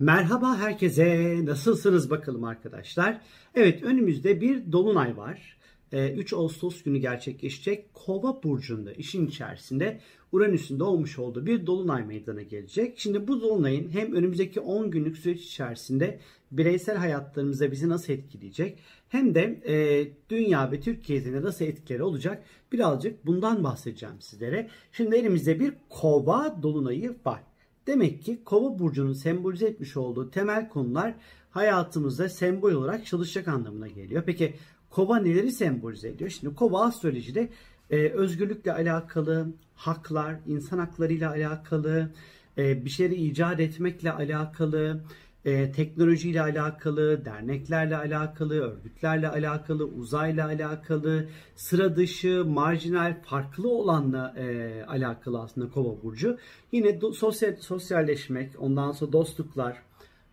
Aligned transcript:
Merhaba 0.00 0.56
herkese. 0.58 1.36
Nasılsınız 1.44 2.10
bakalım 2.10 2.44
arkadaşlar? 2.44 3.20
Evet 3.54 3.82
önümüzde 3.82 4.40
bir 4.40 4.72
dolunay 4.72 5.16
var. 5.16 5.58
3 5.92 6.32
ee, 6.32 6.36
Ağustos 6.36 6.82
günü 6.82 6.98
gerçekleşecek 6.98 7.94
Kova 7.94 8.42
burcunda 8.42 8.92
işin 8.92 9.26
içerisinde 9.26 10.00
Uranüs'ün 10.32 10.78
doğmuş 10.78 11.18
olduğu 11.18 11.46
bir 11.46 11.66
dolunay 11.66 12.04
meydana 12.04 12.42
gelecek. 12.42 12.98
Şimdi 12.98 13.28
bu 13.28 13.40
dolunayın 13.40 13.90
hem 13.90 14.12
önümüzdeki 14.12 14.60
10 14.60 14.90
günlük 14.90 15.18
süreç 15.18 15.44
içerisinde 15.44 16.18
bireysel 16.52 16.96
hayatlarımıza 16.96 17.70
bizi 17.70 17.88
nasıl 17.88 18.12
etkileyecek 18.12 18.78
hem 19.08 19.34
de 19.34 19.60
e, 19.66 20.06
dünya 20.30 20.72
ve 20.72 20.80
Türkiye'de 20.80 21.42
nasıl 21.42 21.64
etkileri 21.64 22.02
olacak 22.02 22.42
birazcık 22.72 23.26
bundan 23.26 23.64
bahsedeceğim 23.64 24.20
sizlere. 24.20 24.68
Şimdi 24.92 25.16
elimizde 25.16 25.60
bir 25.60 25.74
Kova 25.88 26.58
dolunayı 26.62 27.16
var. 27.24 27.47
Demek 27.88 28.22
ki 28.22 28.44
kova 28.44 28.78
burcunun 28.78 29.12
sembolize 29.12 29.66
etmiş 29.66 29.96
olduğu 29.96 30.30
temel 30.30 30.68
konular 30.68 31.14
hayatımızda 31.50 32.28
sembol 32.28 32.72
olarak 32.72 33.06
çalışacak 33.06 33.48
anlamına 33.48 33.88
geliyor. 33.88 34.22
Peki 34.26 34.54
kova 34.90 35.18
neleri 35.18 35.52
sembolize 35.52 36.08
ediyor? 36.08 36.30
Şimdi 36.30 36.54
kova 36.54 36.84
astrolojide 36.84 37.48
e, 37.90 37.96
özgürlükle 37.96 38.72
alakalı, 38.72 39.46
haklar, 39.74 40.36
insan 40.46 40.78
haklarıyla 40.78 41.30
alakalı, 41.30 42.10
e, 42.58 42.84
bir 42.84 42.90
şeyleri 42.90 43.20
icat 43.20 43.60
etmekle 43.60 44.12
alakalı, 44.12 45.00
e, 45.44 45.72
teknolojiyle 45.72 46.40
alakalı, 46.42 47.24
derneklerle 47.24 47.96
alakalı, 47.96 48.60
örgütlerle 48.60 49.28
alakalı, 49.28 49.84
uzayla 49.84 50.46
alakalı, 50.46 51.28
sıra 51.54 51.96
dışı, 51.96 52.44
marjinal, 52.44 53.22
farklı 53.22 53.68
olanla 53.68 54.34
e, 54.36 54.84
alakalı 54.84 55.40
aslında 55.40 55.70
Kova 55.70 56.02
burcu. 56.02 56.38
Yine 56.72 57.00
do, 57.00 57.12
sosyal 57.12 57.56
sosyalleşmek, 57.56 58.52
ondan 58.58 58.92
sonra 58.92 59.12
dostluklar, 59.12 59.82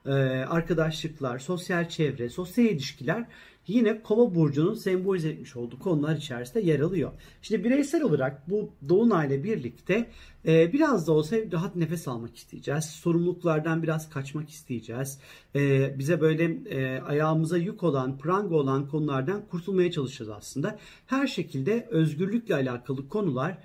e, 0.05 0.11
arkadaşlıklar, 0.49 1.39
sosyal 1.39 1.89
çevre, 1.89 2.29
sosyal 2.29 2.65
ilişkiler 2.65 3.25
yine 3.67 4.01
kova 4.01 4.35
burcunun 4.35 4.73
sembolize 4.73 5.29
etmiş 5.29 5.55
olduğu 5.55 5.79
konular 5.79 6.15
içerisinde 6.15 6.63
yer 6.63 6.79
alıyor. 6.79 7.11
Şimdi 7.41 7.63
bireysel 7.63 8.03
olarak 8.03 8.49
bu 8.49 8.69
dolunayla 8.89 9.43
birlikte 9.43 10.09
e, 10.47 10.73
biraz 10.73 11.07
da 11.07 11.11
olsa 11.11 11.35
rahat 11.51 11.75
nefes 11.75 12.07
almak 12.07 12.35
isteyeceğiz. 12.35 12.85
Sorumluluklardan 12.85 13.83
biraz 13.83 14.09
kaçmak 14.09 14.49
isteyeceğiz. 14.49 15.19
E, 15.55 15.95
bize 15.99 16.21
böyle 16.21 16.43
e, 16.69 17.01
ayağımıza 17.01 17.57
yük 17.57 17.83
olan, 17.83 18.17
pranga 18.17 18.55
olan 18.55 18.87
konulardan 18.87 19.47
kurtulmaya 19.47 19.91
çalışacağız 19.91 20.29
aslında. 20.29 20.79
Her 21.05 21.27
şekilde 21.27 21.87
özgürlükle 21.91 22.55
alakalı 22.55 23.09
konular 23.09 23.57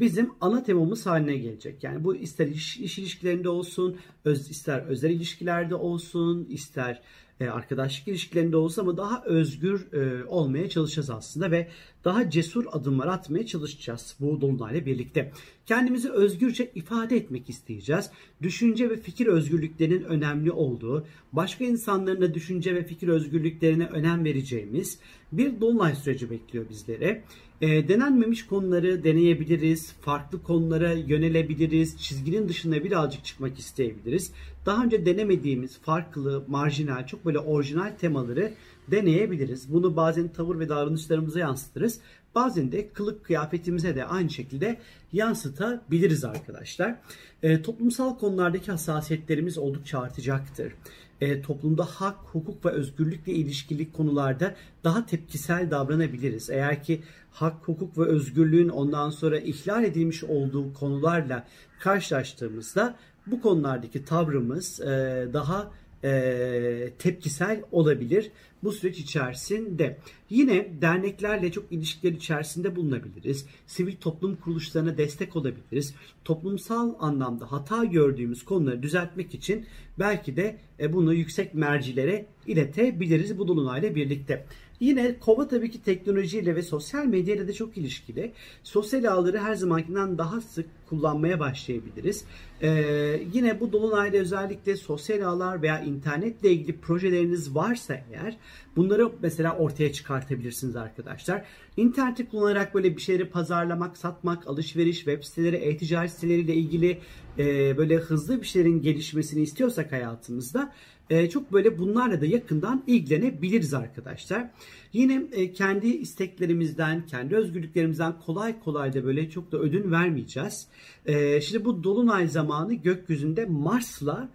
bizim 0.00 0.30
ana 0.40 0.62
temamız 0.62 1.06
haline 1.06 1.36
gelecek. 1.36 1.84
Yani 1.84 2.04
bu 2.04 2.16
ister 2.16 2.46
iş, 2.46 2.76
iş 2.76 2.98
ilişkilerinde 2.98 3.48
olsun, 3.48 3.96
öz, 4.24 4.50
ister 4.50 4.80
özel 4.80 5.10
ilişkilerde 5.10 5.74
olsun, 5.74 6.46
ister 6.50 7.02
arkadaşlık 7.48 8.08
ilişkilerinde 8.08 8.56
olsa 8.56 8.82
ama 8.82 8.96
daha 8.96 9.24
özgür 9.24 9.92
e, 9.92 10.24
olmaya 10.24 10.68
çalışacağız 10.68 11.10
aslında 11.10 11.50
ve 11.50 11.68
daha 12.04 12.30
cesur 12.30 12.64
adımlar 12.72 13.06
atmaya 13.06 13.46
çalışacağız 13.46 14.16
bu 14.20 14.40
dolunayla 14.40 14.86
birlikte. 14.86 15.32
Kendimizi 15.70 16.10
özgürce 16.10 16.70
ifade 16.74 17.16
etmek 17.16 17.50
isteyeceğiz. 17.50 18.10
Düşünce 18.42 18.90
ve 18.90 18.96
fikir 18.96 19.26
özgürlüklerinin 19.26 20.02
önemli 20.02 20.52
olduğu, 20.52 21.06
başka 21.32 21.64
insanların 21.64 22.20
da 22.20 22.34
düşünce 22.34 22.74
ve 22.74 22.84
fikir 22.84 23.08
özgürlüklerine 23.08 23.86
önem 23.86 24.24
vereceğimiz 24.24 24.98
bir 25.32 25.60
dolunay 25.60 25.94
süreci 25.94 26.30
bekliyor 26.30 26.68
bizlere. 26.70 27.24
E, 27.60 27.88
denenmemiş 27.88 28.46
konuları 28.46 29.04
deneyebiliriz, 29.04 29.92
farklı 29.92 30.42
konulara 30.42 30.92
yönelebiliriz, 30.92 31.98
çizginin 31.98 32.48
dışında 32.48 32.84
birazcık 32.84 33.24
çıkmak 33.24 33.58
isteyebiliriz. 33.58 34.32
Daha 34.66 34.84
önce 34.84 35.06
denemediğimiz 35.06 35.78
farklı, 35.78 36.44
marjinal, 36.48 37.06
çok 37.06 37.24
böyle 37.24 37.38
orijinal 37.38 37.90
temaları 38.00 38.52
deneyebiliriz. 38.90 39.72
Bunu 39.72 39.96
bazen 39.96 40.28
tavır 40.28 40.58
ve 40.58 40.68
davranışlarımıza 40.68 41.38
yansıtırız. 41.38 42.00
Bazen 42.34 42.72
de 42.72 42.88
kılık 42.92 43.24
kıyafetimize 43.24 43.96
de 43.96 44.04
aynı 44.04 44.30
şekilde 44.30 44.78
yansıtabiliriz 45.12 46.24
arkadaşlar. 46.24 46.96
E, 47.42 47.62
toplumsal 47.62 48.18
konulardaki 48.18 48.70
hassasiyetlerimiz 48.70 49.58
oldukça 49.58 50.00
artacaktır. 50.00 50.72
E, 51.20 51.42
toplumda 51.42 51.84
hak, 51.84 52.16
hukuk 52.18 52.64
ve 52.64 52.70
özgürlükle 52.70 53.32
ilişkili 53.32 53.92
konularda 53.92 54.54
daha 54.84 55.06
tepkisel 55.06 55.70
davranabiliriz. 55.70 56.50
Eğer 56.50 56.82
ki 56.82 57.02
hak, 57.30 57.68
hukuk 57.68 57.98
ve 57.98 58.04
özgürlüğün 58.04 58.68
ondan 58.68 59.10
sonra 59.10 59.38
ihlal 59.38 59.84
edilmiş 59.84 60.24
olduğu 60.24 60.74
konularla 60.74 61.46
karşılaştığımızda 61.80 62.96
bu 63.26 63.40
konulardaki 63.40 64.04
tavrımız 64.04 64.80
e, 64.80 64.84
daha 65.32 65.70
e, 66.04 66.90
tepkisel 66.98 67.62
olabilir 67.72 68.30
bu 68.62 68.72
süreç 68.72 68.98
içerisinde. 68.98 69.98
Yine 70.30 70.68
derneklerle 70.80 71.52
çok 71.52 71.72
ilişkiler 71.72 72.12
içerisinde 72.12 72.76
bulunabiliriz. 72.76 73.46
Sivil 73.66 73.96
toplum 73.96 74.36
kuruluşlarına 74.36 74.98
destek 74.98 75.36
olabiliriz. 75.36 75.94
Toplumsal 76.24 76.94
anlamda 76.98 77.52
hata 77.52 77.84
gördüğümüz 77.84 78.44
konuları 78.44 78.82
düzeltmek 78.82 79.34
için 79.34 79.66
belki 79.98 80.36
de 80.36 80.56
e, 80.80 80.92
bunu 80.92 81.14
yüksek 81.14 81.54
mercilere 81.54 82.26
iletebiliriz 82.46 83.38
bu 83.38 83.48
dolunayla 83.48 83.94
birlikte. 83.94 84.46
Yine 84.80 85.18
kova 85.18 85.48
tabii 85.48 85.70
ki 85.70 85.82
teknolojiyle 85.82 86.56
ve 86.56 86.62
sosyal 86.62 87.06
medyayla 87.06 87.48
da 87.48 87.52
çok 87.52 87.76
ilişkili. 87.76 88.32
Sosyal 88.62 89.04
ağları 89.04 89.38
her 89.38 89.54
zamankinden 89.54 90.18
daha 90.18 90.40
sık 90.40 90.66
kullanmaya 90.90 91.40
başlayabiliriz. 91.40 92.24
Ee, 92.62 93.22
yine 93.32 93.60
bu 93.60 93.72
dolunayda 93.72 94.16
özellikle 94.16 94.76
sosyal 94.76 95.22
ağlar 95.22 95.62
veya 95.62 95.80
internetle 95.80 96.52
ilgili 96.52 96.76
projeleriniz 96.76 97.54
varsa 97.54 97.94
eğer 98.12 98.36
bunları 98.76 99.12
mesela 99.22 99.56
ortaya 99.56 99.92
çıkartabilirsiniz 99.92 100.76
arkadaşlar. 100.76 101.44
İnterneti 101.76 102.28
kullanarak 102.28 102.74
böyle 102.74 102.96
bir 102.96 103.02
şeyleri 103.02 103.28
pazarlamak, 103.28 103.96
satmak, 103.96 104.46
alışveriş, 104.46 104.96
web 104.96 105.22
siteleri, 105.22 105.56
e-ticaret 105.56 106.10
siteleriyle 106.10 106.54
ilgili 106.54 106.98
e, 107.38 107.76
böyle 107.76 107.96
hızlı 107.96 108.42
bir 108.42 108.46
şeylerin 108.46 108.82
gelişmesini 108.82 109.42
istiyorsak 109.42 109.92
hayatımızda 109.92 110.72
e, 111.10 111.30
çok 111.30 111.52
böyle 111.52 111.78
bunlarla 111.78 112.20
da 112.20 112.26
yakından 112.26 112.84
ilgilenebiliriz 112.86 113.74
arkadaşlar. 113.74 114.50
Yine 114.92 115.22
e, 115.32 115.52
kendi 115.52 115.88
isteklerimizden, 115.88 117.06
kendi 117.06 117.36
özgürlüklerimizden 117.36 118.14
kolay 118.26 118.60
kolay 118.60 118.94
da 118.94 119.04
böyle 119.04 119.30
çok 119.30 119.52
da 119.52 119.58
ödün 119.58 119.90
vermeyeceğiz. 119.90 120.66
E, 121.06 121.40
şimdi 121.40 121.64
bu 121.64 121.84
dolunay 121.84 122.28
zamanı 122.28 122.74
gökyüzünde 122.74 123.46
Mars'la 123.46 124.28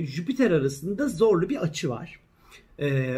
Jüpiter 0.00 0.50
arasında 0.50 1.08
zorlu 1.08 1.48
bir 1.48 1.56
açı 1.56 1.90
var. 1.90 2.20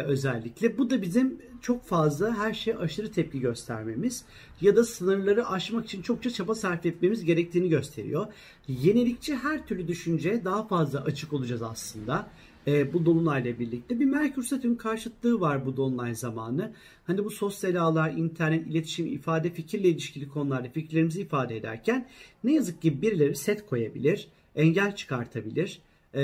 özellikle. 0.05 0.77
Bu 0.77 0.89
da 0.89 1.01
bizim 1.01 1.37
çok 1.61 1.85
fazla 1.85 2.37
her 2.37 2.53
şeye 2.53 2.77
aşırı 2.77 3.11
tepki 3.11 3.39
göstermemiz 3.39 4.25
ya 4.61 4.75
da 4.75 4.83
sınırları 4.83 5.47
aşmak 5.47 5.85
için 5.85 6.01
çokça 6.01 6.29
çaba 6.29 6.55
sarf 6.55 6.85
etmemiz 6.85 7.25
gerektiğini 7.25 7.69
gösteriyor. 7.69 8.27
Yenilikçi 8.67 9.35
her 9.35 9.67
türlü 9.67 9.87
düşünce 9.87 10.41
daha 10.45 10.67
fazla 10.67 11.03
açık 11.03 11.33
olacağız 11.33 11.61
aslında 11.61 12.27
e, 12.67 12.93
bu 12.93 13.05
dolunayla 13.05 13.59
birlikte. 13.59 13.99
Bir 13.99 14.05
Merkür 14.05 14.43
Satürn 14.43 14.75
karşıtlığı 14.75 15.39
var 15.39 15.65
bu 15.65 15.77
dolunay 15.77 16.15
zamanı. 16.15 16.71
Hani 17.07 17.25
bu 17.25 17.29
sosyal 17.29 17.75
ağlar, 17.75 18.11
internet, 18.11 18.67
iletişim, 18.67 19.07
ifade, 19.07 19.49
fikirle 19.49 19.87
ilişkili 19.87 20.29
konularda 20.29 20.69
fikirlerimizi 20.69 21.21
ifade 21.21 21.57
ederken 21.57 22.07
ne 22.43 22.53
yazık 22.53 22.81
ki 22.81 23.01
birileri 23.01 23.35
set 23.35 23.65
koyabilir, 23.65 24.27
engel 24.55 24.95
çıkartabilir 24.95 25.81
e, 26.13 26.21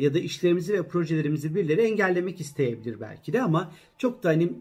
ya 0.00 0.14
da 0.14 0.18
işlerimizi 0.18 0.72
ve 0.72 0.88
projelerimizi 0.88 1.54
birileri 1.54 1.80
engellemek 1.80 2.40
isteyebilir 2.40 3.00
belki 3.00 3.32
de 3.32 3.42
ama 3.42 3.72
çok 3.98 4.22
da 4.22 4.28
hani 4.28 4.52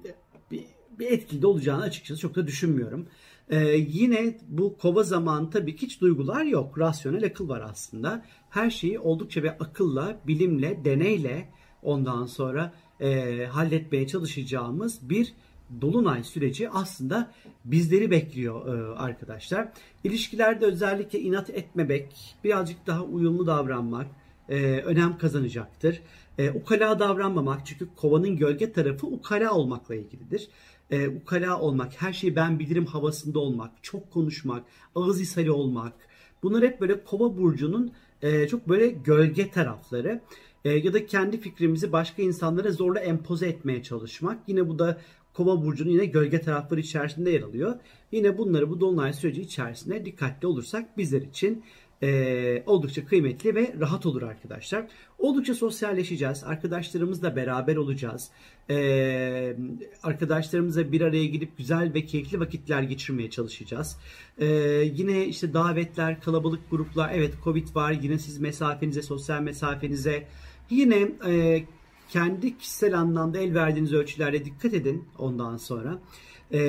bir, 0.51 0.63
bir 0.99 1.11
etkili 1.11 1.45
olacağını 1.45 1.83
açıkçası 1.83 2.21
çok 2.21 2.35
da 2.35 2.47
düşünmüyorum. 2.47 3.07
Ee, 3.49 3.57
yine 3.75 4.37
bu 4.47 4.77
kova 4.77 5.03
zamanı 5.03 5.49
tabii 5.49 5.75
ki 5.75 5.85
hiç 5.85 6.01
duygular 6.01 6.43
yok. 6.45 6.79
Rasyonel 6.79 7.25
akıl 7.25 7.49
var 7.49 7.61
aslında. 7.71 8.25
Her 8.49 8.69
şeyi 8.69 8.99
oldukça 8.99 9.43
bir 9.43 9.49
akılla, 9.49 10.19
bilimle, 10.27 10.85
deneyle 10.85 11.49
ondan 11.83 12.25
sonra 12.25 12.73
e, 12.99 13.45
halletmeye 13.45 14.07
çalışacağımız 14.07 15.09
bir 15.09 15.33
dolunay 15.81 16.23
süreci 16.23 16.69
aslında 16.69 17.31
bizleri 17.65 18.11
bekliyor 18.11 18.67
e, 18.67 18.97
arkadaşlar. 18.97 19.67
İlişkilerde 20.03 20.65
özellikle 20.65 21.19
inat 21.19 21.49
etmemek, 21.49 22.35
birazcık 22.43 22.87
daha 22.87 23.03
uyumlu 23.03 23.47
davranmak 23.47 24.07
e, 24.49 24.55
önem 24.65 25.17
kazanacaktır. 25.17 26.01
E, 26.37 26.51
ukala 26.51 26.99
davranmamak 26.99 27.65
çünkü 27.65 27.87
kovanın 27.95 28.37
gölge 28.37 28.71
tarafı 28.71 29.07
ukala 29.07 29.53
olmakla 29.53 29.95
ilgilidir 29.95 30.49
e, 30.91 31.07
ukala 31.07 31.59
olmak, 31.59 32.01
her 32.01 32.13
şeyi 32.13 32.35
ben 32.35 32.59
bilirim 32.59 32.85
havasında 32.85 33.39
olmak, 33.39 33.71
çok 33.81 34.11
konuşmak, 34.11 34.63
ağız 34.95 35.21
ishali 35.21 35.51
olmak. 35.51 35.93
Bunlar 36.43 36.63
hep 36.63 36.81
böyle 36.81 37.03
kova 37.03 37.37
burcunun 37.37 37.91
e, 38.21 38.47
çok 38.47 38.69
böyle 38.69 38.87
gölge 38.87 39.51
tarafları. 39.51 40.21
E, 40.65 40.69
ya 40.71 40.93
da 40.93 41.05
kendi 41.05 41.39
fikrimizi 41.39 41.91
başka 41.91 42.21
insanlara 42.21 42.71
zorla 42.71 42.99
empoze 42.99 43.47
etmeye 43.47 43.83
çalışmak. 43.83 44.39
Yine 44.47 44.69
bu 44.69 44.79
da 44.79 44.97
Kova 45.35 45.63
burcunun 45.63 45.91
yine 45.91 46.05
gölge 46.05 46.41
tarafları 46.41 46.79
içerisinde 46.79 47.31
yer 47.31 47.41
alıyor. 47.41 47.75
Yine 48.11 48.37
bunları 48.37 48.69
bu 48.69 48.79
dolunay 48.79 49.13
süreci 49.13 49.41
içerisinde 49.41 50.05
dikkatli 50.05 50.47
olursak 50.47 50.97
bizler 50.97 51.21
için 51.21 51.63
e, 52.03 52.63
oldukça 52.65 53.05
kıymetli 53.05 53.55
ve 53.55 53.73
rahat 53.79 54.05
olur 54.05 54.21
arkadaşlar. 54.21 54.85
Oldukça 55.19 55.53
sosyalleşeceğiz. 55.53 56.43
Arkadaşlarımızla 56.43 57.35
beraber 57.35 57.75
olacağız. 57.75 58.31
E, 58.69 59.55
arkadaşlarımızla 60.03 60.91
bir 60.91 61.01
araya 61.01 61.25
gidip 61.25 61.57
güzel 61.57 61.93
ve 61.93 62.05
keyifli 62.05 62.39
vakitler 62.39 62.81
geçirmeye 62.81 63.29
çalışacağız. 63.29 63.97
E, 64.37 64.45
yine 64.95 65.25
işte 65.25 65.53
davetler, 65.53 66.21
kalabalık 66.21 66.71
gruplar. 66.71 67.11
Evet 67.13 67.33
Covid 67.43 67.75
var. 67.75 67.91
Yine 67.91 68.19
siz 68.19 68.37
mesafenize, 68.39 69.01
sosyal 69.01 69.41
mesafenize 69.41 70.27
yine 70.69 71.11
e, 71.27 71.63
kendi 72.09 72.57
kişisel 72.57 72.99
anlamda 72.99 73.39
el 73.39 73.53
verdiğiniz 73.53 73.93
ölçülerde 73.93 74.45
dikkat 74.45 74.73
edin 74.73 75.05
ondan 75.17 75.57
sonra. 75.57 75.99
Ee, 76.51 76.59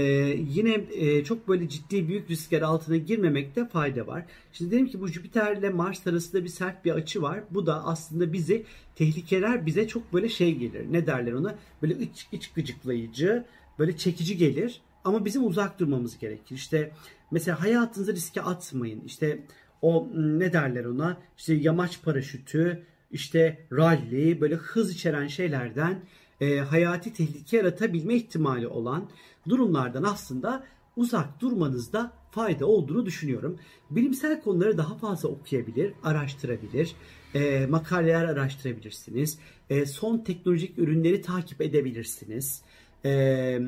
yine 0.48 0.80
e, 0.94 1.24
çok 1.24 1.48
böyle 1.48 1.68
ciddi 1.68 2.08
büyük 2.08 2.30
riskler 2.30 2.62
altına 2.62 2.96
girmemekte 2.96 3.68
fayda 3.68 4.06
var. 4.06 4.24
Şimdi 4.52 4.70
dedim 4.70 4.86
ki 4.86 5.00
bu 5.00 5.08
Jüpiter 5.08 5.56
ile 5.56 5.70
Mars 5.70 6.06
arasında 6.06 6.44
bir 6.44 6.48
sert 6.48 6.84
bir 6.84 6.92
açı 6.92 7.22
var. 7.22 7.40
Bu 7.50 7.66
da 7.66 7.84
aslında 7.84 8.32
bizi 8.32 8.64
tehlikeler 8.94 9.66
bize 9.66 9.88
çok 9.88 10.12
böyle 10.12 10.28
şey 10.28 10.54
gelir. 10.54 10.92
Ne 10.92 11.06
derler 11.06 11.32
ona? 11.32 11.54
Böyle 11.82 11.94
iç, 11.98 12.28
iç 12.32 12.52
gıcıklayıcı, 12.52 13.44
böyle 13.78 13.96
çekici 13.96 14.36
gelir. 14.36 14.80
Ama 15.04 15.24
bizim 15.24 15.46
uzak 15.46 15.78
durmamız 15.80 16.18
gerekir. 16.18 16.56
İşte 16.56 16.90
mesela 17.30 17.60
hayatınızı 17.60 18.12
riske 18.14 18.42
atmayın. 18.42 19.02
İşte 19.06 19.42
o 19.82 20.08
ne 20.14 20.52
derler 20.52 20.84
ona? 20.84 21.16
İşte 21.38 21.54
yamaç 21.54 22.02
paraşütü, 22.02 22.82
işte 23.10 23.66
rally, 23.72 24.40
böyle 24.40 24.54
hız 24.54 24.92
içeren 24.92 25.26
şeylerden 25.26 26.00
e, 26.40 26.58
hayati 26.58 27.12
tehlike 27.12 27.56
yaratabilme 27.56 28.14
ihtimali 28.14 28.68
olan 28.68 29.08
durumlardan 29.48 30.02
aslında 30.02 30.64
uzak 30.96 31.40
durmanızda 31.40 32.12
fayda 32.30 32.66
olduğunu 32.66 33.06
düşünüyorum. 33.06 33.58
Bilimsel 33.90 34.40
konuları 34.40 34.78
daha 34.78 34.94
fazla 34.94 35.28
okuyabilir, 35.28 35.92
araştırabilir, 36.02 36.92
e, 37.34 37.66
makaleler 37.66 38.24
araştırabilirsiniz, 38.24 39.38
e, 39.70 39.86
son 39.86 40.18
teknolojik 40.18 40.78
ürünleri 40.78 41.22
takip 41.22 41.60
edebilirsiniz, 41.60 42.62
e, 43.04 43.58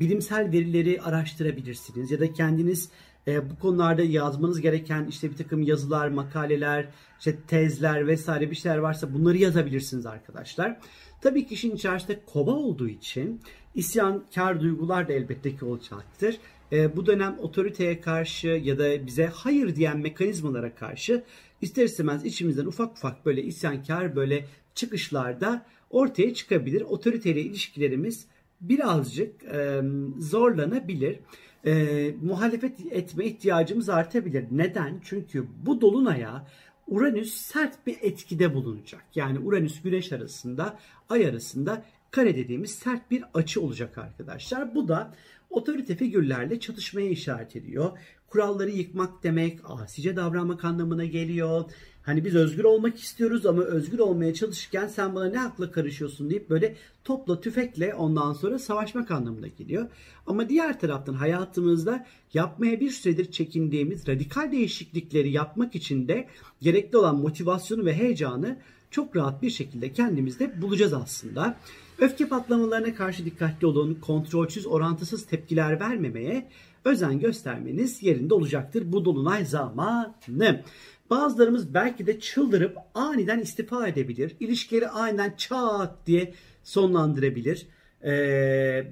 bilimsel 0.00 0.52
verileri 0.52 1.02
araştırabilirsiniz 1.02 2.10
ya 2.10 2.20
da 2.20 2.32
kendiniz 2.32 2.90
e, 3.28 3.50
bu 3.50 3.58
konularda 3.58 4.02
yazmanız 4.02 4.60
gereken 4.60 5.06
işte 5.06 5.30
bir 5.30 5.36
takım 5.36 5.62
yazılar, 5.62 6.08
makaleler, 6.08 6.88
işte 7.18 7.36
tezler 7.48 8.06
vesaire 8.06 8.50
bir 8.50 8.56
şeyler 8.56 8.78
varsa 8.78 9.14
bunları 9.14 9.36
yazabilirsiniz 9.36 10.06
arkadaşlar. 10.06 10.80
Tabii 11.20 11.46
ki 11.46 11.54
işin 11.54 11.76
içerisinde 11.76 12.20
kova 12.26 12.50
olduğu 12.50 12.88
için 12.88 13.40
isyankar 13.74 14.60
duygular 14.60 15.08
da 15.08 15.12
elbette 15.12 15.56
ki 15.56 15.64
olacaktır. 15.64 16.38
E, 16.72 16.96
bu 16.96 17.06
dönem 17.06 17.36
otoriteye 17.38 18.00
karşı 18.00 18.48
ya 18.48 18.78
da 18.78 19.06
bize 19.06 19.26
hayır 19.26 19.76
diyen 19.76 19.98
mekanizmalara 19.98 20.74
karşı 20.74 21.24
ister 21.60 21.84
istemez 21.84 22.24
içimizden 22.24 22.66
ufak 22.66 22.92
ufak 22.92 23.26
böyle 23.26 23.42
isyankar 23.42 24.16
böyle 24.16 24.46
çıkışlarda 24.74 25.66
ortaya 25.90 26.34
çıkabilir. 26.34 26.80
Otoriteyle 26.80 27.40
ilişkilerimiz 27.40 28.26
birazcık 28.60 29.44
e, 29.44 29.80
zorlanabilir. 30.18 31.18
E, 31.66 32.14
muhalefet 32.22 32.80
etme 32.90 33.24
ihtiyacımız 33.24 33.88
artabilir. 33.88 34.44
Neden? 34.50 35.00
Çünkü 35.04 35.46
bu 35.66 35.80
dolunaya 35.80 36.46
Uranüs 36.86 37.34
sert 37.34 37.86
bir 37.86 37.96
etkide 38.02 38.54
bulunacak. 38.54 39.04
Yani 39.14 39.38
Uranüs 39.38 39.82
Güneş 39.82 40.12
arasında, 40.12 40.78
Ay 41.08 41.26
arasında 41.26 41.84
kare 42.10 42.36
dediğimiz 42.36 42.70
sert 42.70 43.10
bir 43.10 43.24
açı 43.34 43.62
olacak 43.62 43.98
arkadaşlar. 43.98 44.74
Bu 44.74 44.88
da 44.88 45.14
otorite 45.50 45.96
figürlerle 45.96 46.60
çatışmaya 46.60 47.08
işaret 47.08 47.56
ediyor. 47.56 47.98
Kuralları 48.28 48.70
yıkmak 48.70 49.22
demek, 49.22 49.58
asice 49.64 50.16
davranmak 50.16 50.64
anlamına 50.64 51.04
geliyor. 51.04 51.64
Hani 52.02 52.24
biz 52.24 52.34
özgür 52.34 52.64
olmak 52.64 52.98
istiyoruz 52.98 53.46
ama 53.46 53.62
özgür 53.62 53.98
olmaya 53.98 54.34
çalışırken 54.34 54.86
sen 54.86 55.14
bana 55.14 55.30
ne 55.30 55.40
akla 55.40 55.70
karışıyorsun 55.70 56.30
deyip 56.30 56.50
böyle 56.50 56.76
topla 57.04 57.40
tüfekle 57.40 57.94
ondan 57.94 58.32
sonra 58.32 58.58
savaşmak 58.58 59.10
anlamına 59.10 59.46
geliyor. 59.46 59.90
Ama 60.26 60.48
diğer 60.48 60.80
taraftan 60.80 61.14
hayatımızda 61.14 62.06
yapmaya 62.34 62.80
bir 62.80 62.90
süredir 62.90 63.32
çekindiğimiz 63.32 64.08
radikal 64.08 64.52
değişiklikleri 64.52 65.30
yapmak 65.30 65.74
için 65.74 66.08
de 66.08 66.28
gerekli 66.60 66.98
olan 66.98 67.16
motivasyonu 67.16 67.84
ve 67.84 67.94
heyecanı 67.94 68.58
çok 68.90 69.16
rahat 69.16 69.42
bir 69.42 69.50
şekilde 69.50 69.92
kendimizde 69.92 70.62
bulacağız 70.62 70.92
aslında. 70.92 71.56
Öfke 72.00 72.28
patlamalarına 72.28 72.94
karşı 72.94 73.24
dikkatli 73.24 73.66
olun, 73.66 73.94
kontrolsüz, 73.94 74.66
orantısız 74.66 75.26
tepkiler 75.26 75.80
vermemeye 75.80 76.48
özen 76.84 77.18
göstermeniz 77.18 78.02
yerinde 78.02 78.34
olacaktır 78.34 78.92
bu 78.92 79.04
dolunay 79.04 79.44
zamanı. 79.44 80.62
Bazılarımız 81.10 81.74
belki 81.74 82.06
de 82.06 82.20
çıldırıp 82.20 82.76
aniden 82.94 83.38
istifa 83.38 83.88
edebilir. 83.88 84.36
İlişkileri 84.40 84.88
aniden 84.88 85.34
çat 85.36 86.06
diye 86.06 86.34
sonlandırabilir. 86.64 87.66
Ee, 88.02 88.12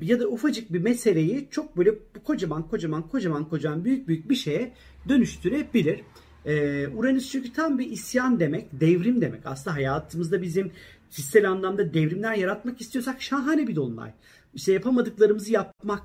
ya 0.02 0.20
da 0.20 0.28
ufacık 0.28 0.72
bir 0.72 0.78
meseleyi 0.78 1.48
çok 1.50 1.76
böyle 1.76 1.94
kocaman 2.24 2.68
kocaman 2.68 3.08
kocaman 3.08 3.48
kocaman 3.48 3.84
büyük 3.84 4.08
büyük 4.08 4.30
bir 4.30 4.34
şeye 4.34 4.72
dönüştürebilir. 5.08 6.00
Ee, 6.46 6.88
Uranüs 6.88 7.30
çünkü 7.32 7.52
tam 7.52 7.78
bir 7.78 7.90
isyan 7.90 8.40
demek, 8.40 8.80
devrim 8.80 9.20
demek. 9.20 9.40
Aslında 9.44 9.76
hayatımızda 9.76 10.42
bizim 10.42 10.72
kişisel 11.10 11.50
anlamda 11.50 11.94
devrimler 11.94 12.34
yaratmak 12.34 12.80
istiyorsak 12.80 13.22
şahane 13.22 13.66
bir 13.66 13.76
dolunay. 13.76 14.12
İşte 14.54 14.72
yapamadıklarımızı 14.72 15.52
yapmak, 15.52 16.02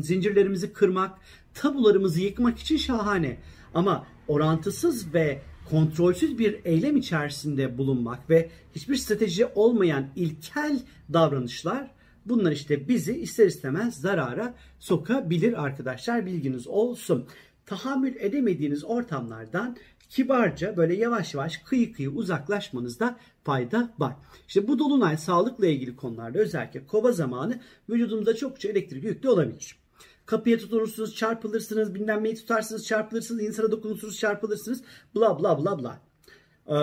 zincirlerimizi 0.00 0.72
kırmak, 0.72 1.18
tabularımızı 1.54 2.20
yıkmak 2.20 2.58
için 2.58 2.76
şahane. 2.76 3.38
Ama 3.74 4.06
orantısız 4.28 5.14
ve 5.14 5.42
kontrolsüz 5.70 6.38
bir 6.38 6.60
eylem 6.64 6.96
içerisinde 6.96 7.78
bulunmak 7.78 8.30
ve 8.30 8.50
hiçbir 8.74 8.96
strateji 8.96 9.46
olmayan 9.46 10.08
ilkel 10.16 10.80
davranışlar 11.12 11.90
bunlar 12.26 12.52
işte 12.52 12.88
bizi 12.88 13.18
ister 13.20 13.46
istemez 13.46 13.94
zarara 14.00 14.54
sokabilir 14.78 15.64
arkadaşlar 15.64 16.26
bilginiz 16.26 16.66
olsun. 16.66 17.26
Tahammül 17.66 18.16
edemediğiniz 18.16 18.84
ortamlardan 18.84 19.76
kibarca 20.14 20.76
böyle 20.76 20.94
yavaş 20.94 21.34
yavaş 21.34 21.56
kıyı 21.56 21.92
kıyı 21.92 22.10
uzaklaşmanızda 22.10 23.16
fayda 23.44 23.90
var. 23.98 24.14
İşte 24.48 24.68
bu 24.68 24.78
dolunay 24.78 25.16
sağlıkla 25.16 25.66
ilgili 25.66 25.96
konularda 25.96 26.38
özellikle 26.38 26.86
kova 26.86 27.12
zamanı 27.12 27.60
vücudumuzda 27.88 28.36
çokça 28.36 28.68
elektrik 28.68 29.04
yüklü 29.04 29.28
olabilir. 29.28 29.76
Kapıya 30.26 30.58
tutunursunuz, 30.58 31.14
çarpılırsınız, 31.14 31.94
bilmem 31.94 32.34
tutarsınız, 32.34 32.86
çarpılırsınız, 32.86 33.42
insana 33.42 33.70
dokunursunuz, 33.70 34.18
çarpılırsınız, 34.18 34.82
bla 35.14 35.40
bla 35.40 35.64
bla 35.64 35.78
bla. 35.78 36.00
Ee, 36.66 36.74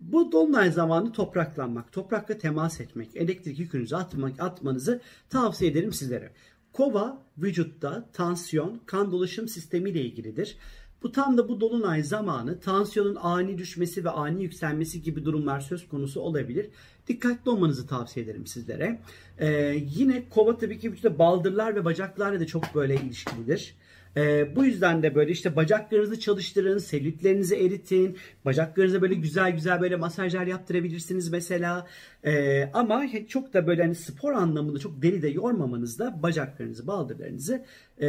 bu 0.00 0.32
dolunay 0.32 0.70
zamanı 0.70 1.12
topraklanmak, 1.12 1.92
toprakla 1.92 2.38
temas 2.38 2.80
etmek, 2.80 3.16
elektrik 3.16 3.58
yükünüzü 3.58 3.96
atmak, 3.96 4.40
atmanızı 4.40 5.00
tavsiye 5.30 5.70
ederim 5.70 5.92
sizlere. 5.92 6.32
Kova 6.72 7.22
vücutta 7.38 8.08
tansiyon, 8.12 8.80
kan 8.86 9.12
dolaşım 9.12 9.48
sistemi 9.48 9.90
ile 9.90 10.00
ilgilidir. 10.00 10.56
Bu 11.02 11.12
tam 11.12 11.38
da 11.38 11.48
bu 11.48 11.60
dolunay 11.60 12.02
zamanı 12.02 12.60
tansiyonun 12.60 13.16
ani 13.22 13.58
düşmesi 13.58 14.04
ve 14.04 14.10
ani 14.10 14.42
yükselmesi 14.42 15.02
gibi 15.02 15.24
durumlar 15.24 15.60
söz 15.60 15.88
konusu 15.88 16.20
olabilir. 16.20 16.66
Dikkatli 17.08 17.50
olmanızı 17.50 17.86
tavsiye 17.86 18.24
ederim 18.26 18.46
sizlere. 18.46 19.00
Ee, 19.38 19.82
yine 19.96 20.28
kova 20.30 20.58
tabii 20.58 20.78
ki 20.78 20.92
işte 20.94 21.18
baldırlar 21.18 21.74
ve 21.74 21.84
bacaklarla 21.84 22.40
da 22.40 22.46
çok 22.46 22.74
böyle 22.74 22.94
ilişkilidir. 22.94 23.74
Ee, 24.16 24.56
bu 24.56 24.64
yüzden 24.64 25.02
de 25.02 25.14
böyle 25.14 25.30
işte 25.32 25.56
bacaklarınızı 25.56 26.20
çalıştırın, 26.20 26.78
selülitlerinizi 26.78 27.56
eritin, 27.56 28.18
bacaklarınıza 28.44 29.02
böyle 29.02 29.14
güzel 29.14 29.52
güzel 29.52 29.80
böyle 29.80 29.96
masajlar 29.96 30.46
yaptırabilirsiniz 30.46 31.28
mesela. 31.28 31.86
Ee, 32.24 32.70
ama 32.74 33.04
çok 33.28 33.54
da 33.54 33.66
böyle 33.66 33.82
hani 33.82 33.94
spor 33.94 34.32
anlamında 34.32 34.78
çok 34.78 35.02
deli 35.02 35.22
de 35.22 35.28
yormamanızda 35.28 36.22
bacaklarınızı, 36.22 36.86
baldırlarınızı 36.86 37.64
e, 37.98 38.08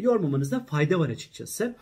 yormamanızda 0.00 0.60
fayda 0.60 0.98
var 0.98 1.08
açıkçası. 1.08 1.74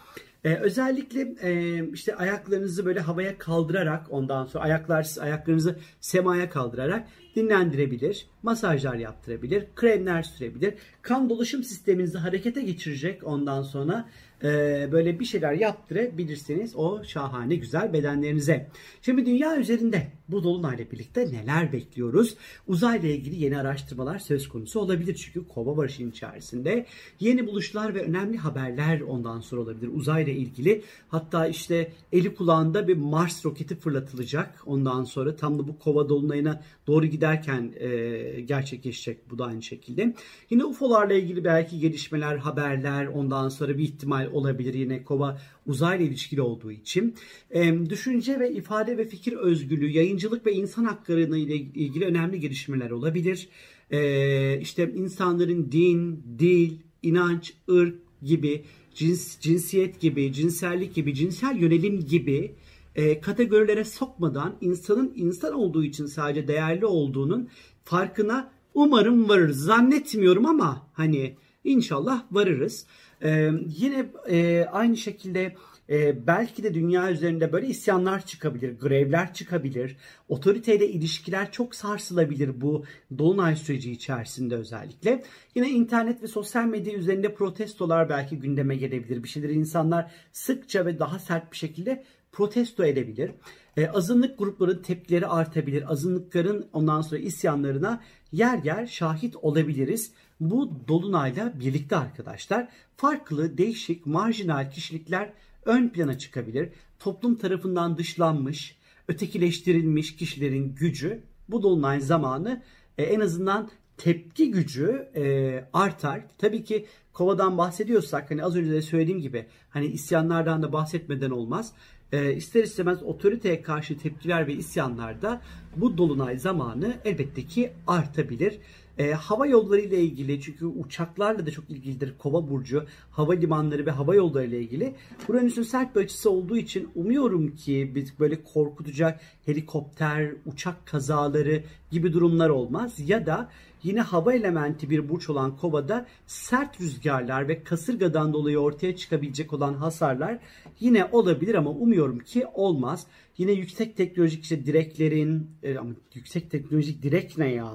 Ee, 0.45 0.55
özellikle 0.55 1.35
e, 1.43 1.83
işte 1.93 2.17
ayaklarınızı 2.17 2.87
böyle 2.87 3.01
havaya 3.01 3.39
kaldırarak 3.39 4.07
ondan 4.11 4.47
sonra 4.47 4.65
ayaklar 4.65 5.07
ayaklarınızı 5.21 5.79
semaya 6.01 6.51
kaldırarak 6.51 7.09
dinlendirebilir, 7.37 8.27
masajlar 8.43 8.95
yaptırabilir, 8.95 9.65
kremler 9.75 10.23
sürebilir. 10.23 10.75
Kan 11.03 11.31
dolaşım 11.31 11.65
sisteminizi 11.65 12.19
harekete 12.19 12.63
geçirecek 12.63 13.27
ondan 13.27 13.63
sonra 13.63 14.09
e, 14.43 14.49
böyle 14.93 15.21
bir 15.21 15.25
şeyler 15.25 15.53
yaptırabilirsiniz 15.53 16.77
o 16.77 17.05
şahane 17.05 17.55
güzel 17.55 17.93
bedenlerinize. 17.93 18.71
Şimdi 19.03 19.27
dünya 19.27 19.57
üzerinde 19.57 20.07
bu 20.29 20.45
dolunayla 20.45 20.91
birlikte 20.93 21.33
neler 21.33 21.73
bekliyoruz? 21.73 22.37
Uzayla 22.67 23.09
ilgili 23.09 23.45
yeni 23.45 23.59
araştırmalar 23.59 24.19
söz 24.19 24.49
konusu 24.49 24.81
olabilir 24.81 25.15
çünkü 25.15 25.49
kova 25.49 25.77
barışın 25.77 26.11
içerisinde 26.11 26.87
yeni 27.21 27.47
buluşlar 27.47 27.95
ve 27.95 28.03
önemli 28.03 28.37
haberler 28.37 29.01
ondan 29.01 29.41
sonra 29.41 29.61
olabilir 29.61 29.91
uzayla 29.95 30.33
ilgili. 30.33 30.83
Hatta 31.09 31.47
işte 31.47 31.93
eli 32.13 32.35
kulağında 32.35 32.89
bir 32.89 32.97
Mars 32.97 33.45
roketi 33.45 33.77
fırlatılacak 33.77 34.63
ondan 34.67 35.05
sonra 35.05 35.37
tam 35.37 35.59
da 35.59 35.69
bu 35.69 35.79
kova 35.79 36.09
dolunayına 36.09 36.63
doğru 36.87 37.07
giderken 37.27 37.73
e, 37.81 38.41
gerçekleşecek 38.41 39.31
bu 39.31 39.39
da 39.39 39.45
aynı 39.45 39.63
şekilde. 39.63 40.15
Yine 40.51 40.65
UFO'larla 40.65 41.15
ilgili 41.15 41.45
belki 41.45 41.79
gelişmeler, 41.79 42.37
haberler 42.37 43.07
ondan 43.07 43.49
sonra 43.49 43.79
bir 43.79 43.83
ihtimal 43.83 44.27
olabilir 44.33 44.75
yine 44.75 45.05
kova 45.05 45.39
uzayla 45.67 46.07
ilişkili 46.07 46.41
olduğu 46.41 46.73
için. 46.73 47.15
E, 47.51 47.91
düşünce 47.91 48.41
ve 48.41 48.53
ifade 48.53 48.99
ve 48.99 49.09
fikir 49.09 49.33
özgürlüğü, 49.33 49.91
yayıncılık 49.91 50.47
ve 50.47 50.53
insan 50.53 50.85
hakları 50.85 51.21
ile 51.21 51.55
ilgili 51.57 52.05
önemli 52.05 52.41
gelişmeler 52.41 52.91
olabilir. 52.91 53.49
E, 53.91 54.61
işte 54.61 54.93
insanların 54.95 55.73
din, 55.73 56.23
dil, 56.39 56.79
inanç, 57.03 57.53
ırk 57.71 57.95
gibi, 58.23 58.65
cins, 58.95 59.41
cinsiyet 59.41 60.01
gibi, 60.01 60.33
cinsellik 60.33 60.95
gibi, 60.95 61.15
cinsel 61.15 61.57
yönelim 61.57 62.01
gibi 62.01 62.53
e, 62.97 63.21
kategorilere 63.21 63.85
sokmadan 63.85 64.57
insanın 64.61 65.13
insan 65.17 65.55
olduğu 65.55 65.85
için 65.85 66.07
sadece 66.07 66.49
değerli 66.49 66.87
olduğunun 66.87 67.49
farkına 67.85 68.51
umarım 68.75 69.29
varırız. 69.29 69.65
Zannetmiyorum 69.65 70.47
ama 70.47 70.89
hani 70.93 71.37
inşallah 71.65 72.25
varırız. 72.31 72.87
E, 73.23 73.51
yine 73.67 74.07
e, 74.29 74.67
aynı 74.73 74.97
şekilde 74.97 75.55
e, 75.91 76.27
belki 76.27 76.63
de 76.63 76.75
dünya 76.75 77.11
üzerinde 77.11 77.53
böyle 77.53 77.67
isyanlar 77.67 78.27
çıkabilir, 78.27 78.79
grevler 78.81 79.35
çıkabilir, 79.35 79.97
otoriteyle 80.29 80.89
ilişkiler 80.89 81.53
çok 81.53 81.75
sarsılabilir 81.75 82.61
bu 82.61 82.85
dolunay 83.19 83.57
süreci 83.57 83.93
içerisinde 83.93 84.57
özellikle. 84.57 85.23
Yine 85.55 85.71
internet 85.71 86.23
ve 86.23 86.27
sosyal 86.27 86.65
medya 86.65 86.95
üzerinde 86.95 87.35
protestolar 87.35 88.09
belki 88.09 88.39
gündeme 88.39 88.77
gelebilir. 88.77 89.23
Bir 89.23 89.29
şeyleri 89.29 89.53
insanlar 89.53 90.13
sıkça 90.33 90.87
ve 90.87 90.99
daha 90.99 91.19
sert 91.19 91.53
bir 91.53 91.57
şekilde 91.57 92.05
protesto 92.37 92.85
edebilir. 92.85 93.31
E, 93.77 93.89
azınlık 93.89 94.39
grupların 94.39 94.83
tepkileri 94.83 95.27
artabilir. 95.27 95.93
Azınlıkların 95.93 96.67
ondan 96.73 97.01
sonra 97.01 97.21
isyanlarına 97.21 98.03
yer 98.33 98.65
yer 98.65 98.87
şahit 98.87 99.37
olabiliriz. 99.37 100.13
Bu 100.41 100.73
dolunayla 100.89 101.53
birlikte 101.61 101.97
arkadaşlar 101.97 102.69
farklı, 102.97 103.59
değişik, 103.59 104.07
marjinal 104.07 104.71
kişilikler 104.71 105.33
ön 105.65 105.89
plana 105.89 106.19
çıkabilir. 106.19 106.69
Toplum 106.99 107.35
tarafından 107.35 107.99
dışlanmış, 107.99 108.77
ötekileştirilmiş 109.09 110.17
kişilerin 110.17 110.75
gücü 110.75 111.23
bu 111.49 111.63
dolunay 111.63 112.01
zamanı 112.01 112.63
e, 112.99 113.03
en 113.03 113.21
azından 113.21 113.71
tepki 113.97 114.51
gücü 114.51 115.09
e, 115.17 115.65
artar. 115.73 116.25
Tabii 116.39 116.65
ki 116.65 116.87
kovadan 117.13 117.59
bahsediyorsak 117.59 118.31
hani 118.31 118.45
az 118.45 118.57
önce 118.57 118.73
de 118.73 118.83
söylediğim 118.83 119.21
gibi 119.21 119.47
hani 119.71 119.87
isyanlardan 119.87 120.63
da 120.63 120.73
bahsetmeden 120.73 121.31
olmaz. 121.31 121.73
E, 122.13 122.35
ister 122.35 122.65
istemez 122.65 123.03
otoriteye 123.03 123.63
karşı 123.63 123.99
tepkiler 123.99 124.47
ve 124.47 124.53
isyanlarda 124.53 125.41
bu 125.77 125.99
dolunay 125.99 126.39
zamanı 126.39 126.95
elbette 127.05 127.47
ki 127.47 127.73
artabilir. 127.87 128.59
E, 128.99 129.13
hava 129.13 129.47
yolları 129.47 129.81
ile 129.81 130.01
ilgili 130.01 130.41
çünkü 130.41 130.67
uçaklarla 130.67 131.47
da 131.47 131.51
çok 131.51 131.71
ilgilidir 131.71 132.15
Kova 132.19 132.51
burcu. 132.51 132.85
Hava 133.11 133.33
limanları 133.33 133.87
ve 133.87 133.91
hava 133.91 134.15
yolları 134.15 134.47
ile 134.47 134.61
ilgili. 134.61 134.95
Uranüs'ün 135.29 135.63
sert 135.63 135.97
bir 135.97 136.01
açısı 136.01 136.31
olduğu 136.31 136.57
için 136.57 136.89
umuyorum 136.95 137.57
ki 137.57 137.93
biz 137.95 138.21
böyle 138.21 138.43
korkutacak 138.43 139.21
helikopter, 139.47 140.33
uçak 140.47 140.87
kazaları 140.87 141.63
gibi 141.91 142.13
durumlar 142.13 142.49
olmaz. 142.49 142.95
Ya 143.07 143.27
da 143.27 143.49
yine 143.83 144.01
hava 144.01 144.35
elementi 144.35 144.91
bir 144.91 145.09
burç 145.09 145.31
olan 145.31 145.57
Kova'da 145.57 146.07
sert 146.27 146.81
rüzgarlar 146.81 147.49
ve 147.49 147.63
kasırgadan 147.63 148.33
dolayı 148.33 148.59
ortaya 148.59 148.97
çıkabilecek 148.97 149.53
olan 149.53 149.75
hasarlar 149.75 150.39
yine 150.81 151.05
olabilir 151.05 151.55
ama 151.55 151.71
umuyorum 151.71 152.19
ki 152.19 152.47
olmaz. 152.55 153.07
Yine 153.39 153.53
yüksek 153.53 153.97
teknolojik 153.97 154.43
işte 154.43 154.67
direklerin 154.67 155.51
e, 155.63 155.79
ama 155.79 155.91
yüksek 156.15 156.51
teknolojik 156.51 157.03
direk 157.03 157.39
ne 157.39 157.53
ya? 157.53 157.73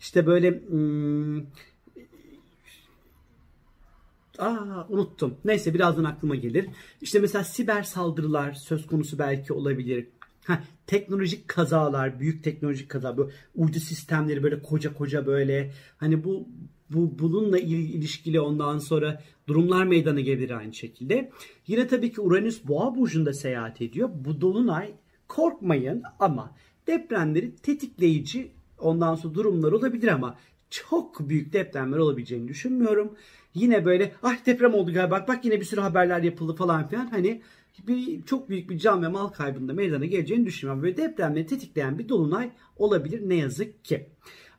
İşte 0.00 0.26
böyle 0.26 0.60
hmm, 0.68 1.42
Aa 4.38 4.86
unuttum. 4.88 5.36
Neyse 5.44 5.74
birazdan 5.74 6.04
aklıma 6.04 6.34
gelir. 6.34 6.66
İşte 7.00 7.18
mesela 7.18 7.44
siber 7.44 7.82
saldırılar 7.82 8.52
söz 8.52 8.86
konusu 8.86 9.18
belki 9.18 9.52
olabilir. 9.52 10.06
Ha, 10.44 10.62
teknolojik 10.86 11.48
kazalar, 11.48 12.20
büyük 12.20 12.44
teknolojik 12.44 12.88
kaza, 12.88 13.16
bu 13.16 13.30
uydu 13.54 13.78
sistemleri 13.78 14.42
böyle 14.42 14.62
koca 14.62 14.94
koca 14.94 15.26
böyle 15.26 15.72
hani 15.96 16.24
bu 16.24 16.48
bu 16.90 17.18
bununla 17.18 17.58
ilişkili 17.58 18.40
ondan 18.40 18.78
sonra 18.78 19.22
durumlar 19.46 19.84
meydana 19.84 20.20
gelir 20.20 20.50
aynı 20.50 20.74
şekilde. 20.74 21.30
Yine 21.66 21.86
tabii 21.86 22.12
ki 22.12 22.20
Uranüs 22.20 22.64
Boğa 22.64 22.96
burcunda 22.96 23.32
seyahat 23.32 23.80
ediyor. 23.80 24.10
Bu 24.14 24.40
dolunay 24.40 24.92
korkmayın 25.28 26.02
ama 26.18 26.56
depremleri 26.86 27.56
tetikleyici 27.56 28.52
ondan 28.78 29.14
sonra 29.14 29.34
durumlar 29.34 29.72
olabilir 29.72 30.08
ama 30.08 30.36
çok 30.70 31.28
büyük 31.28 31.52
depremler 31.52 31.98
olabileceğini 31.98 32.48
düşünmüyorum. 32.48 33.16
Yine 33.54 33.84
böyle 33.84 34.12
ah 34.22 34.46
deprem 34.46 34.74
oldu 34.74 34.92
galiba 34.92 35.10
bak, 35.10 35.28
bak 35.28 35.44
yine 35.44 35.60
bir 35.60 35.64
sürü 35.64 35.80
haberler 35.80 36.22
yapıldı 36.22 36.54
falan 36.54 36.88
filan 36.88 37.06
hani 37.06 37.42
bir, 37.86 38.22
çok 38.22 38.48
büyük 38.48 38.70
bir 38.70 38.78
can 38.78 39.02
ve 39.02 39.08
mal 39.08 39.28
kaybında 39.28 39.72
meydana 39.72 40.04
geleceğini 40.04 40.46
düşünmüyorum. 40.46 40.82
Böyle 40.82 40.96
depremleri 40.96 41.46
tetikleyen 41.46 41.98
bir 41.98 42.08
dolunay 42.08 42.50
olabilir 42.76 43.28
ne 43.28 43.34
yazık 43.34 43.84
ki. 43.84 44.06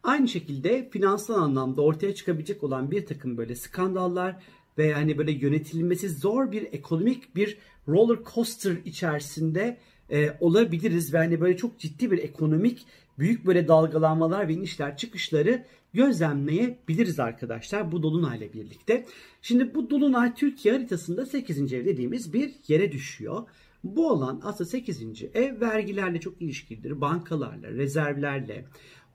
Aynı 0.03 0.27
şekilde 0.27 0.89
finansal 0.89 1.35
anlamda 1.35 1.81
ortaya 1.81 2.15
çıkabilecek 2.15 2.63
olan 2.63 2.91
bir 2.91 3.05
takım 3.05 3.37
böyle 3.37 3.55
skandallar 3.55 4.43
ve 4.77 4.93
hani 4.93 5.17
böyle 5.17 5.31
yönetilmesi 5.31 6.09
zor 6.09 6.51
bir 6.51 6.61
ekonomik 6.61 7.35
bir 7.35 7.57
roller 7.87 8.17
coaster 8.33 8.77
içerisinde 8.85 9.77
e, 10.09 10.37
olabiliriz 10.39 11.13
ve 11.13 11.17
hani 11.17 11.41
böyle 11.41 11.57
çok 11.57 11.79
ciddi 11.79 12.11
bir 12.11 12.17
ekonomik 12.17 12.85
büyük 13.19 13.45
böyle 13.45 13.67
dalgalanmalar 13.67 14.47
ve 14.47 14.53
inişler 14.53 14.97
çıkışları 14.97 15.65
gözlemleyebiliriz 15.93 17.19
arkadaşlar 17.19 17.91
bu 17.91 18.03
dolunayla 18.03 18.53
birlikte. 18.53 19.05
Şimdi 19.41 19.75
bu 19.75 19.89
dolunay 19.89 20.35
Türkiye 20.35 20.73
haritasında 20.73 21.25
8. 21.25 21.73
ev 21.73 21.85
dediğimiz 21.85 22.33
bir 22.33 22.53
yere 22.67 22.91
düşüyor. 22.91 23.43
Bu 23.83 24.09
olan 24.11 24.41
aslında 24.43 24.69
8. 24.69 25.23
ev 25.33 25.61
vergilerle 25.61 26.19
çok 26.19 26.41
ilişkilidir. 26.41 27.01
Bankalarla, 27.01 27.71
rezervlerle, 27.71 28.65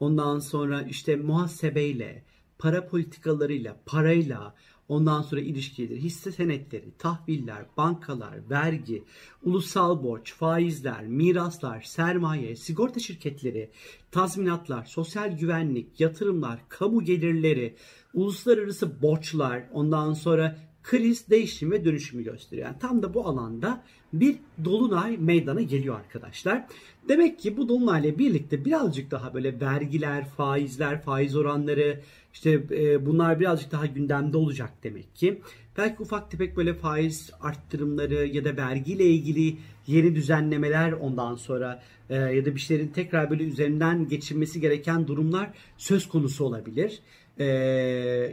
ondan 0.01 0.39
sonra 0.39 0.83
işte 0.83 1.17
muhasebeyle, 1.17 2.25
para 2.59 2.87
politikalarıyla, 2.87 3.77
parayla, 3.87 4.55
Ondan 4.89 5.23
sonra 5.23 5.41
ilişkidir. 5.41 5.97
Hisse 5.97 6.33
senetleri, 6.33 6.85
tahviller, 6.99 7.67
bankalar, 7.77 8.51
vergi, 8.51 9.05
ulusal 9.43 10.03
borç, 10.03 10.35
faizler, 10.35 11.07
miraslar, 11.07 11.83
sermaye, 11.83 12.57
sigorta 12.57 13.01
şirketleri, 13.01 13.71
tazminatlar, 14.11 14.85
sosyal 14.85 15.39
güvenlik, 15.39 16.01
yatırımlar, 16.01 16.61
kamu 16.69 17.05
gelirleri, 17.05 17.75
uluslararası 18.15 19.03
borçlar, 19.03 19.65
ondan 19.73 20.13
sonra 20.13 20.59
kriz, 20.83 21.31
değişim 21.31 21.71
ve 21.71 21.85
dönüşümü 21.85 22.25
gösteriyor. 22.25 22.67
Yani 22.67 22.79
tam 22.79 23.03
da 23.03 23.15
bu 23.15 23.27
alanda 23.27 23.85
bir 24.13 24.37
dolunay 24.65 25.17
meydana 25.17 25.63
geliyor 25.63 25.97
arkadaşlar. 25.97 26.67
Demek 27.09 27.39
ki 27.39 27.57
bu 27.57 27.69
dolunayla 27.69 28.19
birlikte 28.19 28.65
birazcık 28.65 29.11
daha 29.11 29.35
böyle 29.35 29.61
vergiler, 29.61 30.29
faizler, 30.29 31.03
faiz 31.03 31.37
oranları, 31.37 32.01
işte 32.39 32.63
e, 32.71 33.07
bunlar 33.07 33.41
birazcık 33.41 33.73
daha 33.73 33.87
gündemde 33.87 34.37
olacak 34.37 34.71
demek 34.83 35.17
ki. 35.17 35.41
Belki 35.79 36.03
ufak 36.03 36.31
tefek 36.31 36.57
böyle 36.57 36.75
faiz 36.75 37.31
arttırımları 37.41 38.27
ya 38.27 38.45
da 38.45 38.57
vergiyle 38.57 39.05
ilgili 39.05 39.57
yeni 39.87 40.15
düzenlemeler 40.15 40.93
ondan 40.93 41.35
sonra 41.35 41.83
e, 42.11 42.17
ya 42.17 42.45
da 42.45 42.55
bir 42.55 42.61
şeylerin 42.61 42.89
tekrar 42.89 43.31
böyle 43.31 43.45
üzerinden 43.45 44.09
geçirmesi 44.09 44.61
gereken 44.61 45.07
durumlar 45.07 45.51
söz 45.77 46.09
konusu 46.09 46.45
olabilir 46.45 47.03
e, 47.39 47.45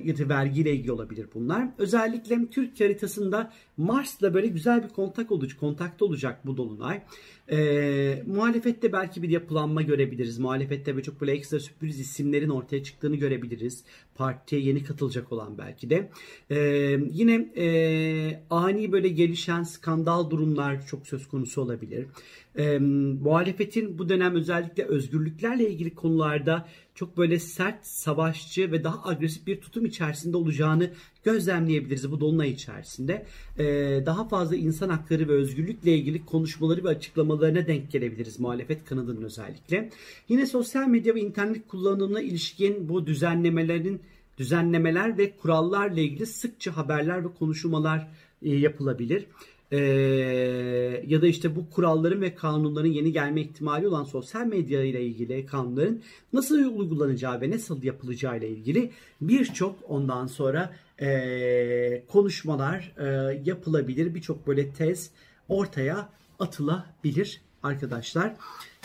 ya 0.04 0.18
da 0.18 0.30
vergiyle 0.30 0.72
ilgili 0.72 0.92
olabilir 0.92 1.28
bunlar. 1.34 1.68
Özellikle 1.78 2.50
Türk 2.50 2.80
haritasında 2.80 3.54
Mars'la 3.78 4.34
böyle 4.34 4.48
güzel 4.48 4.84
bir 4.84 4.90
kontak 4.90 5.32
olacak, 5.32 5.60
kontakta 5.60 6.06
olacak 6.06 6.40
bu 6.46 6.58
dolunay. 6.58 7.02
E, 7.52 8.24
muhalefette 8.28 8.94
belki 8.94 9.24
bir 9.24 9.30
yapılanma 9.30 9.82
görebiliriz. 9.82 10.40
Muhalefette 10.40 10.94
böyle 10.94 11.04
çok 11.04 11.22
böyle 11.22 11.32
ekstra 11.32 11.60
sürpriz 11.60 12.00
isimlerin 12.00 12.50
ortaya 12.50 12.84
çıktığını 12.84 13.16
görebiliriz. 13.16 13.84
Partiye 14.16 14.62
yeni 14.62 14.84
katılacak 14.84 15.32
olan 15.32 15.58
belki 15.58 15.90
de. 15.90 16.10
E, 16.50 16.58
yine 17.12 17.34
e, 17.58 18.44
ani 18.50 18.92
böyle 18.92 19.10
gelişen 19.10 19.64
skandal 19.64 20.30
durumlar 20.30 20.88
çok 20.88 21.08
söz 21.08 21.28
konusu 21.28 21.62
olabilir. 21.62 22.08
E, 22.58 22.78
muhalefetin 22.78 23.98
bu 23.98 24.10
dönem 24.10 24.36
özellikle 24.36 24.84
özgürlüklerle 24.84 25.70
ilgili 25.70 25.96
konularda 25.96 26.66
çok 26.96 27.18
böyle 27.18 27.40
sert, 27.40 27.88
savaşçı 27.88 28.72
ve 28.72 28.84
daha 28.84 29.10
agresif 29.10 29.48
bir 29.48 29.62
tutum 29.62 29.86
içerisinde 29.86 30.38
olacağını 30.38 30.92
gözlemleyebiliriz 31.24 32.12
bu 32.12 32.20
dolunay 32.20 32.50
içerisinde. 32.50 33.26
Ee, 33.60 34.04
daha 34.06 34.28
fazla 34.28 34.56
insan 34.56 34.90
hakları 34.90 35.28
ve 35.28 35.32
özgürlükle 35.32 35.98
ilgili 35.98 36.26
konuşmaları 36.26 36.84
ve 36.84 36.90
açıklamalarına 36.90 37.68
denk 37.68 37.92
gelebiliriz 37.92 38.40
muhalefet 38.40 38.86
kanadının 38.86 39.22
özellikle. 39.22 39.90
Yine 40.30 40.46
sosyal 40.46 40.88
medya 40.88 41.16
ve 41.16 41.22
internet 41.22 41.68
kullanımına 41.68 42.22
ilişkin 42.22 42.90
bu 42.90 43.08
düzenlemelerin 43.08 44.02
düzenlemeler 44.38 45.18
ve 45.18 45.38
kurallarla 45.38 46.00
ilgili 46.00 46.26
sıkça 46.26 46.78
haberler 46.78 47.26
ve 47.26 47.34
konuşmalar 47.40 48.08
e, 48.42 48.56
yapılabilir. 48.56 49.26
E, 49.72 49.78
ya 51.08 51.22
da 51.22 51.28
işte 51.28 51.56
bu 51.56 51.70
kuralların 51.70 52.22
ve 52.22 52.36
kanunların 52.36 52.90
yeni 52.90 53.14
gelme 53.14 53.42
ihtimali 53.42 53.88
olan 53.88 54.04
sosyal 54.04 54.46
medya 54.46 54.84
ile 54.84 55.04
ilgili 55.04 55.46
kanunların 55.46 56.02
nasıl 56.34 56.56
uygulanacağı 56.56 57.42
ve 57.42 57.52
nasıl 57.52 57.84
yapılacağı 57.84 58.38
ile 58.38 58.50
ilgili 58.50 58.92
birçok 59.22 59.76
ondan 59.88 60.28
sonra 60.28 60.74
e, 61.02 62.04
konuşmalar 62.08 62.94
e, 62.98 63.06
yapılabilir. 63.46 64.16
Birçok 64.16 64.48
böyle 64.48 64.74
tez 64.74 65.12
ortaya 65.50 66.10
atılabilir 66.40 67.42
arkadaşlar. 67.64 68.34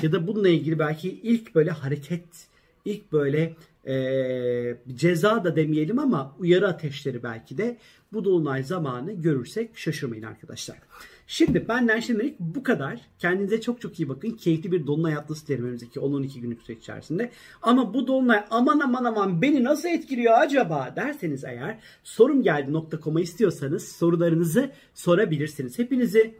Ya 0.03 0.13
da 0.13 0.27
bununla 0.27 0.49
ilgili 0.49 0.79
belki 0.79 1.11
ilk 1.11 1.55
böyle 1.55 1.71
hareket, 1.71 2.47
ilk 2.85 3.13
böyle 3.13 3.55
e, 3.87 4.77
ceza 4.95 5.45
da 5.45 5.57
demeyelim 5.57 5.99
ama 5.99 6.37
uyarı 6.39 6.69
ateşleri 6.69 7.23
belki 7.23 7.59
de 7.59 7.77
bu 8.13 8.25
dolunay 8.25 8.63
zamanı 8.63 9.13
görürsek 9.13 9.79
şaşırmayın 9.79 10.23
arkadaşlar. 10.23 10.79
Şimdi 11.27 11.69
benden 11.69 12.01
şimdilik 12.01 12.41
bu 12.41 12.63
kadar. 12.63 13.01
Kendinize 13.19 13.61
çok 13.61 13.81
çok 13.81 14.01
iyi 14.01 14.09
bakın. 14.09 14.31
Keyifli 14.31 14.73
bir 14.73 14.87
dolunay 14.87 15.13
haftası 15.13 15.47
dilerim 15.47 15.65
önümüzdeki 15.65 16.01
10-12 16.01 16.41
günlük 16.41 16.63
süreç 16.63 16.79
içerisinde. 16.79 17.31
Ama 17.63 17.95
bu 17.95 18.07
dolunay 18.07 18.45
aman 18.51 18.81
aman 18.81 19.05
aman 19.05 19.43
beni 19.43 19.65
nasıl 19.65 19.89
etkiliyor 19.89 20.35
acaba 20.39 20.93
derseniz 20.97 21.45
eğer 21.45 21.79
sorum 22.05 22.43
geldi.com'a 22.43 23.21
istiyorsanız 23.21 23.89
sorularınızı 23.89 24.71
sorabilirsiniz. 24.95 25.79
Hepinizi 25.79 26.35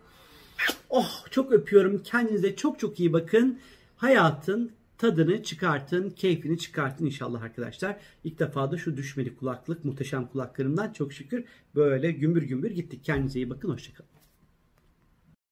oh 0.91 1.25
çok 1.31 1.53
öpüyorum. 1.53 2.03
Kendinize 2.03 2.57
çok 2.57 2.79
çok 2.79 3.01
iyi 3.01 3.13
bakın. 3.13 3.59
Hayatın 3.97 4.73
tadını 5.01 5.43
çıkartın, 5.43 6.11
keyfini 6.11 6.59
çıkartın 6.59 7.07
inşallah 7.07 7.43
arkadaşlar. 7.43 7.97
İlk 8.25 8.39
defa 8.39 8.73
da 8.73 8.79
şu 8.79 8.97
düşmeli 8.97 9.37
kulaklık 9.37 9.85
muhteşem 9.85 10.27
kulaklarımdan 10.27 10.93
çok 10.93 11.13
şükür 11.13 11.45
böyle 11.75 12.13
gümbür 12.13 12.43
gümbür 12.43 12.71
gittik. 12.71 13.05
Kendinize 13.05 13.39
iyi 13.39 13.51
bakın, 13.51 13.69
hoşçakalın. 13.69 14.20